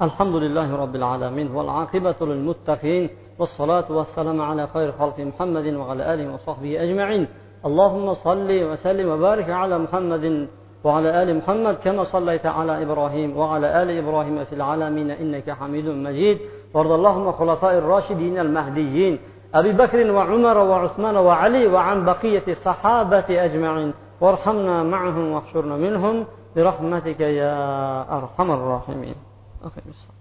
[0.03, 6.84] الحمد لله رب العالمين والعاقبة للمتقين والصلاة والسلام على خير خلق محمد وعلى آله وصحبه
[6.84, 7.28] أجمعين.
[7.66, 10.48] اللهم صل وسلم وبارك على محمد
[10.84, 16.38] وعلى آل محمد كما صليت على إبراهيم وعلى آل إبراهيم في العالمين إنك حميد مجيد.
[16.74, 19.20] وارض اللهم خلفاء الراشدين المهديين
[19.54, 23.94] أبي بكر وعمر وعثمان وعلي وعن بقية الصحابة أجمعين.
[24.22, 26.26] وارحمنا معهم واحشرنا منهم.
[26.56, 27.56] برحمتك يا
[28.18, 29.16] أرحم الراحمين.
[29.64, 30.14] أقم الصلاة